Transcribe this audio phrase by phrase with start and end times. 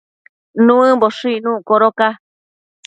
[0.65, 2.07] Nuëmboshë icnuc codoca